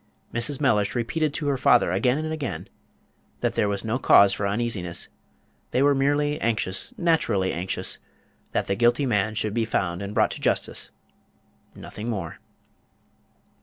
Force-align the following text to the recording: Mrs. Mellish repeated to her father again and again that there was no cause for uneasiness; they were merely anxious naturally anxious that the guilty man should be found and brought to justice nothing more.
Mrs. 0.33 0.59
Mellish 0.59 0.95
repeated 0.95 1.31
to 1.35 1.47
her 1.47 1.59
father 1.59 1.91
again 1.91 2.17
and 2.17 2.33
again 2.33 2.67
that 3.41 3.53
there 3.53 3.69
was 3.69 3.85
no 3.85 3.99
cause 3.99 4.33
for 4.33 4.47
uneasiness; 4.47 5.07
they 5.69 5.83
were 5.83 5.93
merely 5.93 6.41
anxious 6.41 6.91
naturally 6.97 7.53
anxious 7.53 7.99
that 8.51 8.65
the 8.65 8.73
guilty 8.75 9.05
man 9.05 9.35
should 9.35 9.53
be 9.53 9.63
found 9.63 10.01
and 10.01 10.15
brought 10.15 10.31
to 10.31 10.41
justice 10.41 10.89
nothing 11.75 12.09
more. 12.09 12.39